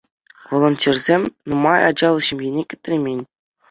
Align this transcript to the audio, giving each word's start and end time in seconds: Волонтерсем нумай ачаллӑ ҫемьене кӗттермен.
Волонтерсем 0.53 1.21
нумай 1.53 1.81
ачаллӑ 1.93 2.21
ҫемьене 2.31 2.63
кӗттермен. 2.73 3.21